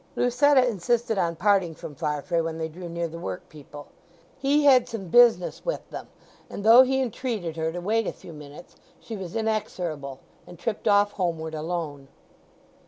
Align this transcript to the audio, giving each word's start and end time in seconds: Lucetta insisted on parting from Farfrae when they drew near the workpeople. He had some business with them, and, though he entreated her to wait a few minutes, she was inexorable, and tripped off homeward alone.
Lucetta 0.15 0.67
insisted 0.67 1.19
on 1.19 1.35
parting 1.35 1.75
from 1.75 1.93
Farfrae 1.93 2.41
when 2.41 2.57
they 2.57 2.67
drew 2.67 2.89
near 2.89 3.07
the 3.07 3.19
workpeople. 3.19 3.85
He 4.39 4.65
had 4.65 4.89
some 4.89 5.09
business 5.09 5.63
with 5.63 5.87
them, 5.91 6.07
and, 6.49 6.63
though 6.63 6.81
he 6.81 6.99
entreated 6.99 7.55
her 7.55 7.71
to 7.71 7.81
wait 7.81 8.07
a 8.07 8.11
few 8.11 8.33
minutes, 8.33 8.75
she 8.99 9.15
was 9.15 9.35
inexorable, 9.35 10.19
and 10.47 10.57
tripped 10.57 10.87
off 10.87 11.11
homeward 11.11 11.53
alone. 11.53 12.07